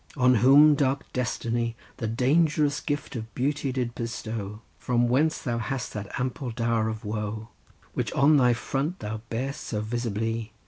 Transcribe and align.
on 0.17 0.33
whom 0.41 0.73
dark 0.73 1.05
Destiny 1.13 1.75
The 1.97 2.07
dangerous 2.07 2.79
gift 2.79 3.15
of 3.15 3.31
beauty 3.35 3.71
did 3.71 3.93
bestow, 3.93 4.63
From 4.79 5.07
whence 5.07 5.39
thou 5.39 5.59
hast 5.59 5.93
that 5.93 6.19
ample 6.19 6.49
dower 6.49 6.89
of 6.89 7.05
wo, 7.05 7.49
Which 7.93 8.11
on 8.13 8.37
thy 8.37 8.53
front 8.53 8.97
thou 8.97 9.21
bear'st 9.29 9.61
so 9.63 9.79
visibly. 9.81 10.53